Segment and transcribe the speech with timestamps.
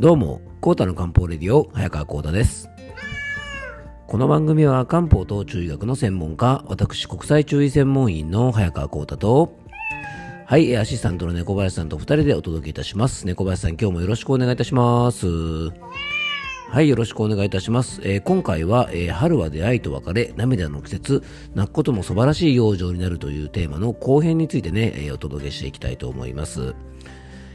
[0.00, 2.70] どうも、コータの漢方レディオ、早川コータです。
[4.06, 9.58] この番組は漢方と中医学の専門家、私国際中医専門員の早川コータと、
[10.46, 13.26] はい、アシスタントの猫林さんと二人でお届けいたします。
[13.26, 15.26] 猫林さん、今日もよろしくお願いいたします。
[15.26, 18.00] はい、よろしくお願いいたします。
[18.04, 21.24] えー今回は、えー春は出会いと別れ、涙の季節、
[21.56, 26.76] 泣くことも素晴らしい養生になるというテーマの後編についてね、えーお届けしていきたいと思います。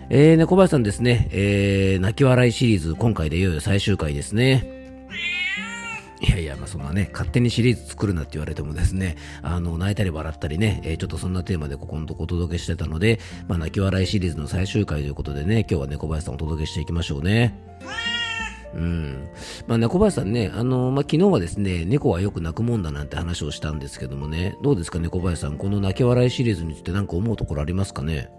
[0.10, 5.08] えー、猫林さんですね、えー、泣き笑いシリーズ、今回でいよいよ最終回ですね。
[6.22, 17.58] いやいや、まあそんなね、勝手にシリーズ作るなって言われてもですね、あの、泣いたり笑ったりね、えーちょっとそんなテーマでここのとこお届けしてたので、まあ泣き笑いシリーズの最終回ということでね、今日は猫林さんお届けしていきましょうね。
[18.76, 19.28] うん。
[19.68, 28.30] まあ、猫林さんね、あの、まあ、昨日はですね、猫はよく泣くもんだなんて話をしたんですけどもね、どうですか、猫林さん、この泣き笑いシリーズについて何か思うところありますかね？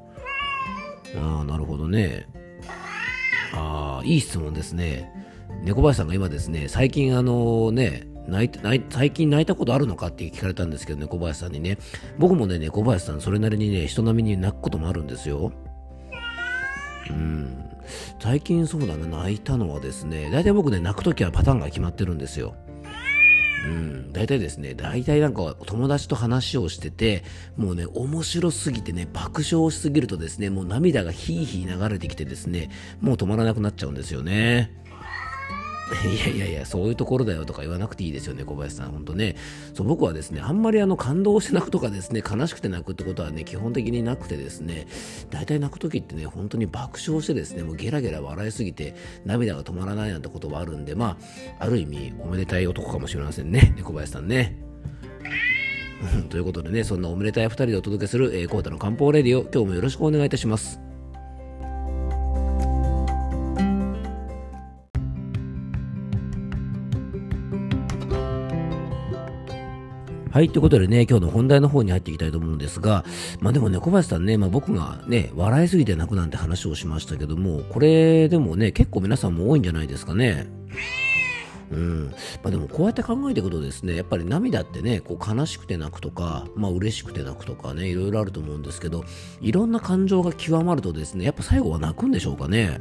[1.17, 2.27] ああ、なるほどね。
[3.53, 5.11] ああ、いい質問ですね。
[5.63, 11.79] 猫林さんが今ですね、最近あのね、泣いて泣い最近泣いたことあるのかって聞かれたんですけど、猫林さんにね、
[12.19, 15.53] 僕もね、猫林さん、それなりにね、人並みに泣くこともあるんですよ。
[17.11, 17.65] うん。
[18.19, 22.55] 最近そうだね、泣いたのはですね、大体僕ね、泣くときはパターンが決まってるんですよ。
[23.65, 27.25] うん、大体ですね、大体なんか友達と話をしてて、
[27.57, 32.71] もうね、面白すぎてね、爆笑しすぎるとですね、もう涙がヒーヒー流れてきてですね、
[33.01, 34.84] もう止まらなくなっちゃうんですよね。
[36.11, 38.91] いやいやいや、そういうところだよとか言わなくていいですよね、小林さん。
[38.91, 39.37] 本当ね。
[39.75, 44.87] そう、僕はですね、あんまりあの、感動して泣くとかですね、悲しくて泣くってことはね、基本的になくてですね、
[45.31, 48.95] 大体泣くときってね、本当に爆笑してですね、もうゲラゲラ笑いすぎて、
[49.27, 51.19] 涙が止まらないなんてことはあるんで、ま
[51.61, 54.59] あ、ある意味、おめでたい男かもしれませんね、小林さんね。
[56.31, 60.84] ということでね、そんなおめでたい二人でお届けする、えー、コータの漢方レディオ、今日もよろしくお願いいたします。
[70.35, 73.05] はい、ということでね、今日の本題の方に入っていきたいと思うんですが、
[73.39, 80.49] まあでもね、小林さんね、まあ僕がね、笑いすぎて泣くなんて話をしましたけども、これでもね、結構皆さんも多いんじゃないですかね。
[81.71, 82.07] うん。
[82.09, 82.15] ま
[82.47, 89.05] あでもこうやって考えていくとですね、やっぱり涙ってね、こう悲しくて泣くとか、まあ嬉しくて泣くとかね、いろいろあると思うんですけど、
[89.41, 92.79] いろんな感情が極まるとですね、やっぱ最後は泣くんでしょうかね。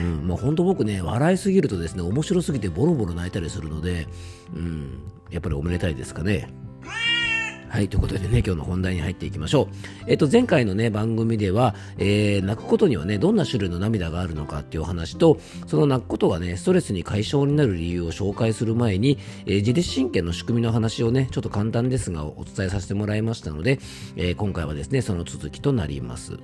[0.00, 4.08] うん、まあ本当僕ね、笑いすぎるとですね、面白すぎてボロボロ泣いたりするので、
[4.56, 4.98] うん、
[5.32, 6.48] やっぱりおめでたいですかね。
[7.72, 9.66] はい、ということでね、今日の本題に入っていきましょう。
[10.06, 23.78] えっと、前回のね、番組では、えー、泣くことにはね、どんな種類の涙があるのかっていう話と、その泣くことがね、ストレスに解消になる理由を紹介する前に、えー自律神経の仕組みの話をね、ちょっと簡単ですが、お伝えさせてもらいましたので、
[24.16, 26.36] えー今回はですね、その続きとなります。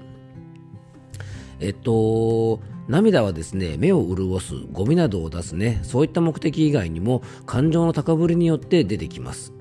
[1.61, 9.53] えっと、涙はですね、目を潤す、ゴミなどを出すね、そういった目的以外にも、感情の高ぶりによって出てきます。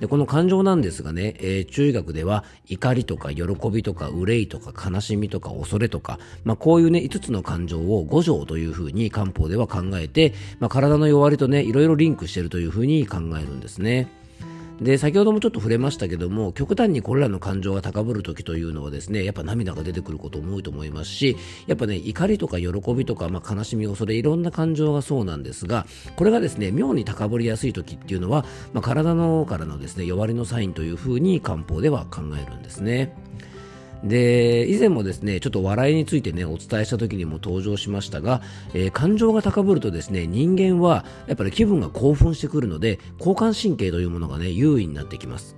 [0.00, 14.08] でこの感情なんですがね、えー中学では怒りとか喜びとか憂いとか悲しみとか恐れとか、まあ、こういうね5つの感情を五条というふうに漢方では考えて、まあ、体の弱りとねいろいろリンクしているというふうに考えるんですね。
[14.80, 25.86] で先ほどもちょっと触れましたけども極端にこれらの感情が高ぶる時というのはですねやっぱ涙が出てくることも多いと思いますしやっぱね怒りとか喜びとか、まあ、悲しみ恐れいろんな感情がそうなんですが
[26.16, 28.44] これがですね妙に高ぶりやすい時っていうのは、
[28.74, 33.16] まあ、体のからのですね弱りのサインというふうに漢方では考えるんですね。
[34.04, 38.42] で以前もですねちょっと笑いについてねお伝えした時にも登場しましたが、
[38.74, 45.56] えー感情が高ぶるとですね人間はやっぱり気分が興奮してくるので交感神経というものがね優位になってきます。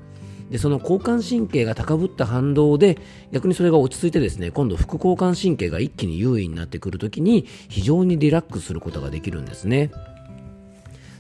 [0.50, 2.99] でその交感神経が高ぶった反動で
[3.32, 9.91] 逆にそれが落ち着いてですね今度副交感神経が一気に優位になってくるときに非常にリラックスすることができるんですね。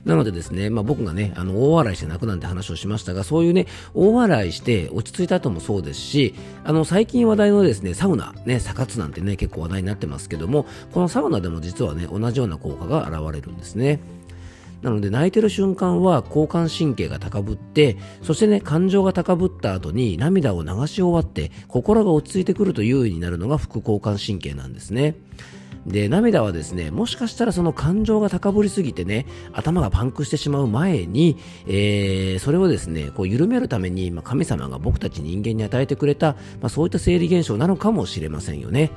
[0.08, 10.64] なのでですね、まあ、僕がね、あの、大笑いして泣くなんて話をしましたが、そういうね、大笑いして落ち着いた後もそうですし、あの、最近話題のですね、サウナ、ね、サ活なんてね、結構話題になってますけども、
[10.94, 14.00] このサウナでも実はね、同じような効果が現れるんですね。
[14.80, 25.16] なので泣いてる瞬間は交感神経が高ぶってそしてね感情が高ぶった後に涙を流し終わって心が落ち着いてくると優位になるのが副交感神経なんですね
[25.88, 38.90] で涙はですねもしかしたらその感情が高ぶりすぎてね頭がパンクしてしまう前に、えーそれをですねこう緩めるために、まあ、神様が僕たち人間に与えてくれた、まあ、そういった生理現象なのかもしれませんよね。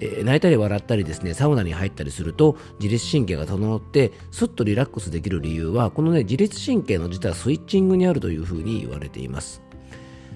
[0.00, 9.62] え泣いたり笑ったりですねサウナに入ったりすると自律神経が整ってすっとリラックスできる理由はこのね自律神経の実はスイッチングにあるというふうに言われています。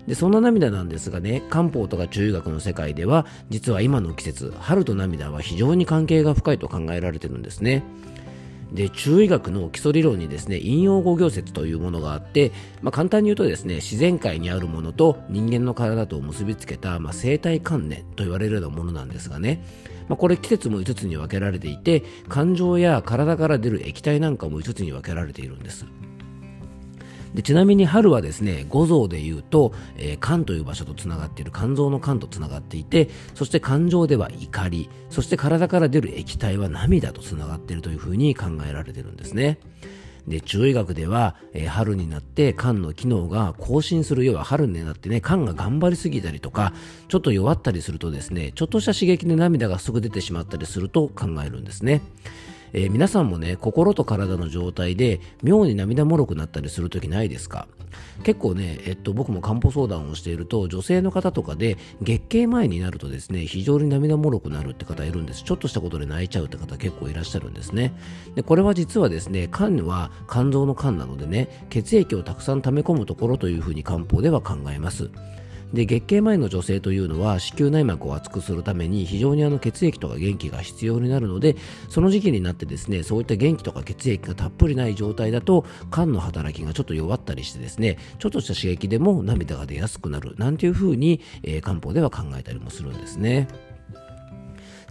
[0.07, 7.83] でそんな涙なんですがね漢方とか中医学の世界では実は今の季節春と涙は非常に関係が深いと考えられてるんですね。
[8.73, 12.51] で中医学の基礎理論にですね引用語行説というものがあって、
[12.83, 19.65] まあ、簡単に言うとですね自然界にあるものと人間の体と結びつけた、まあ、生体観念と言われるようなものなんですがね、
[20.09, 25.87] まあ、これ季節も5つに分けられていて感情や体から出る液体なんかも5つに分けられているんです。
[27.35, 39.59] でちなみに春はですね五臓でいうと、えー、肝という場所とつながっている肝臓の肝とつながっていてそして感情では怒りそして体から出る液体は涙とつながっているというふうに考えられているんですね。
[40.29, 46.73] で中医学では、えー、春になって肝の機能が更新する要は春になってね肝が頑張りすぎたりとか
[47.09, 52.01] ちょっと弱ったりするとですねちょっとした刺激で涙がすぐ出てしまったりすると考えるんですね。
[52.75, 57.69] えー、皆さんもね、心と体の状態で妙に涙もろくなったりするときないですか？
[58.25, 65.45] 結構ね、えっと、僕も漢方相談をしていると、女性の方とかで月経前になるとですね、非常に涙もろくなるって方いるんです。
[65.45, 67.93] ちょっとしたことで泣いちゃうって方結構いらっしゃるんですね。
[68.35, 75.11] で、これは実はですね、肝は肝臓の肝なのでね、血液をたくさん溜め込むところというふうに漢方では考えます。
[75.73, 81.57] で月経前の女性というのは子宮内膜を厚くするために非常にあの血液とか元気が必要になるので
[81.89, 93.49] その時期になってですねそういった元気とか血液がたっぷりない状態だと肝の働きがちょっと弱ったりしてですねちょっとした刺激でも涙が出やすくなるなんていうふうに、えー、漢方では考えたりもするんですね。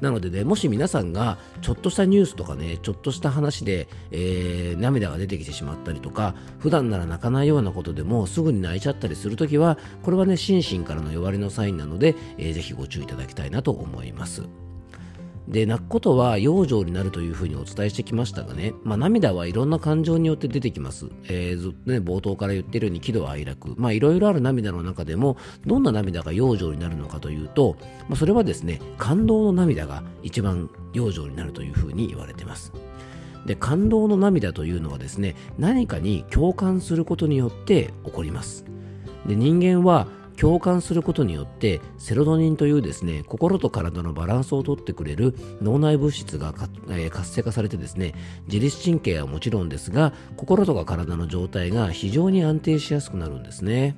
[0.02, 14.44] なのでね、もし皆さんがちょっとしたニュースとかね、ちょっとした話で、えー、涙が出てきてしまったりとか、普段なら泣かないようなことでもすぐに泣いちゃったりするときは、これはね、心身からの弱りのサインなので、えー、ぜひご注意いただきたいなと思います。
[15.48, 23.74] で泣くことは養生になるというふうにお伝えしてきましたがね、まあ、涙はいろんな感情によって出てきます、えー、ずっとね冒頭から言ってるように喜怒哀楽。
[23.78, 27.76] まあいろいろある涙の中でもどんな涙が養生になるのかというと、
[28.08, 32.72] まあ、それはですね感動の涙が一番養生になるというふうに言われてます。
[33.46, 38.66] で感動の涙というのはですね何かに共感することによって起こります。
[39.26, 40.08] で人間は
[40.44, 46.54] 共感することによってセロトニンというですね心と体のバランスをとってくれる脳内物質が、
[46.90, 48.14] えー、活性化されてですね
[48.48, 53.96] 自律神経はもちろんですが心とか体の状態が非常に安定しやすくなるんですね。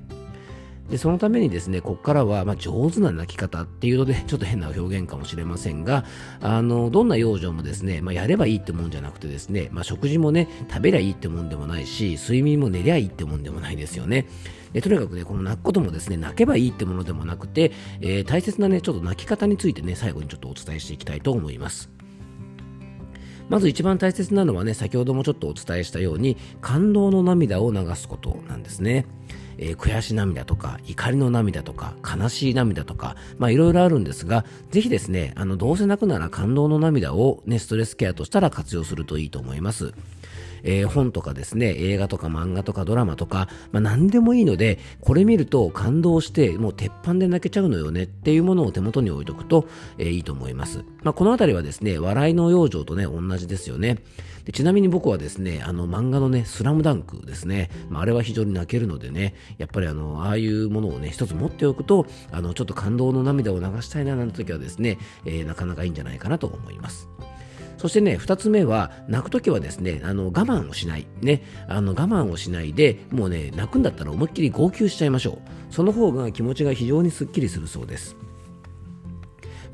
[0.90, 6.04] でそのためにですね、ここからは、まあ、上手な泣き方っていうので、 ちょっと変な表現かもしれませんが、
[6.40, 14.26] あの、どんな養生もですね、まあ、やればいいってもんじゃなくてですね、まあ、食事もね、食べりゃいいってもんでもないし、睡眠も寝りゃいいってもんでもないですよね。
[14.72, 21.95] でとにかくね、この泣くこともですね、泣けばいいってものでもなくて、えー、大切なね、ちょっと泣き方についてね、最後にちょっとお伝えしていきたいと思います。
[23.48, 29.06] まず一番大切なのはね、先ほどもちょっとお伝えしたように、感動の涙を流すことなんですね。
[29.58, 39.94] えー、悔し涙とか、怒りの涙とか、悲しい涙とか、まあいろいろあるんですが、ぜひですね、あの、どうせ泣くなら感動の涙をね、ストレスケアとしたら活用するといいと思います。
[40.62, 49.66] えー、本とかですね、映画とか漫画とかドラマとか、まあ、何でもいいので、これ見ると感動して、もう鉄板で泣けちゃうのよねっていうものを手元に置いとくと、
[49.98, 50.84] えー、いいと思います。
[51.02, 53.98] まあ、このあたりはですね、笑いの養生とね、同じですよね。
[54.46, 67.08] でちなみに僕はですね、あの漫画のね、スラムダンクですね、まあ、あれは非常に泣けるのでね、やっぱりあの、ああいうものをね、一つ持っておくと、あの、ちょっと感動の涙を流したいななんて時はですね、えー、なかなかいいんじゃないかなと思います。
[67.76, 71.06] そしてね、二つ目は、泣くときはですね、あの、我慢をしない。
[71.20, 75.38] ね、あの、我慢をしないで、もうね、泣くんだったら思いっきり号泣しちゃいましょ
[75.70, 75.74] う。
[75.74, 78.16] その方が気持ちが非常にすっきりするそうです。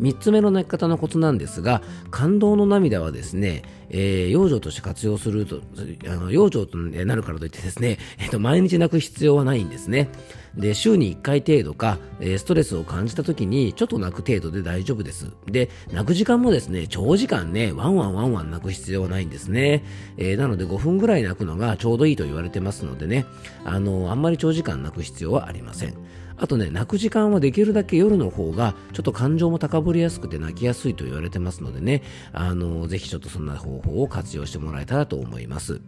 [0.01, 5.61] 3つ目の泣き方のコツなんですが感動の涙はですね、えー、養生として活用すると
[6.07, 10.09] あの養生となるからといってですね、 えー、と毎日泣く必要はないんですね。
[10.57, 15.31] で週に1回程度か、えー、ストレスを感じた時にちょっと泣く程度で大丈夫です。
[15.47, 19.85] で泣く時間もですね長時間ねワンワンワンワン泣く必要はないんですね、
[20.17, 23.25] えー、なので5分ぐらい泣くのがちょうどいいと言われてますのでね
[23.65, 25.95] あのあんまり長時間泣く必要はありません。
[26.37, 35.81] あとね、泣く時間はできるだけ夜の方が、ちょっと感情も高ぶりやすくて泣きやすいと言われてますのでね、あの、ぜひちょっとそんな方法を活用してもらえたらと思います。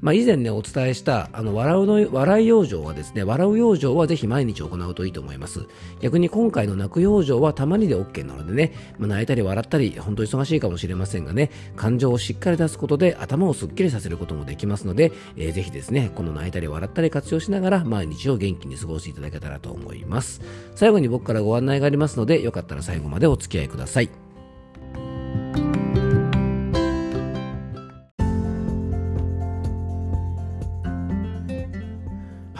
[0.00, 5.66] まあ、以前ね、お伝えした、あの、笑うの、笑い養生はですね、笑う養生はぜひ毎日行うといいと思います。
[6.00, 20.40] 逆に今回の泣く養生はたまにで OK なのでね、まあ、泣いたり笑ったり、本当忙しいかもしれませんがね、感情をしっかり出すことで頭をすっきりさせることもできますので、えー、ぜひですね、この泣いたり笑ったり活用しながら、毎日を元気に過ごしていただけたらと思います。
[20.74, 24.29] 最後に僕からご案内がありますので、よかったら最後までお付き合いください。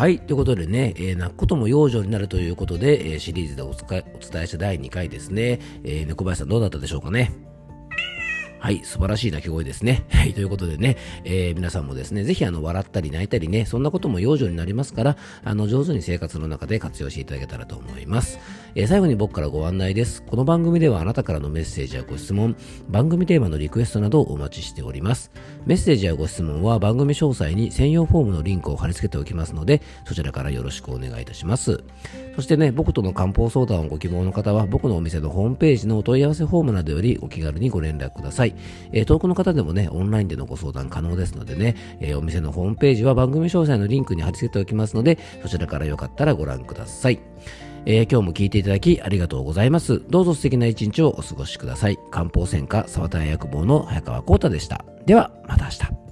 [0.00, 0.18] はい。
[0.18, 4.02] ということでね、えー、泣くことも養生になるということで、えー、シリーズでお伝
[4.42, 5.60] えした第2回ですね。
[5.84, 7.30] えー、猫林さんどうだったでしょうかね。
[8.60, 10.06] はい、素晴らしい鳴き声ですね。
[10.08, 18.38] はい、ということでね、えー、皆さんもですね、ぜひあの、笑ったり泣いたりね、そんなことも養生になりますから、あの、上手に生活の中で活用していただけたらと思います。
[18.74, 20.22] えー、最後に僕からご案内です。
[20.22, 22.56] この番組ではあなたからのメッセージやご質問、
[22.88, 25.32] 番組テーマのリクエストなどをお待ちしております。
[25.66, 31.82] メッセージやご質問は番組詳細に専用フォームのリンクを貼り付けておきますので、そちらからよろしくお願いいたします。
[32.36, 38.54] そしてね、僕との漢方相談をご希望の方は、僕のお店のホームページのお問い合わせフォームなどよりお気軽にご連絡ください。
[38.92, 47.20] えー、遠くの方でもね、オンラインでのご相談可能ですのでね、えー、お店のホームページは番組詳細のリンクに貼り付けておきますので、そちらからよかったらご覧ください。
[47.86, 50.02] えー、今日も聞いていただきありがとうございます。
[50.08, 51.98] どうぞ素敵な一日をお過ごしください。
[52.10, 54.84] 漢方専科沢田薬房の早川幸太でした。
[55.06, 56.09] では、また明日。